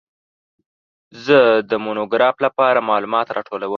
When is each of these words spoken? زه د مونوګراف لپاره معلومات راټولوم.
زه 1.25 1.37
د 1.69 1.71
مونوګراف 1.83 2.35
لپاره 2.45 2.85
معلومات 2.89 3.27
راټولوم. 3.35 3.69